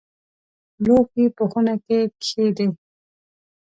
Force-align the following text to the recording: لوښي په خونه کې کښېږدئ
لوښي 0.83 1.25
په 1.37 1.43
خونه 1.51 1.73
کې 1.85 1.99
کښېږدئ 2.19 2.67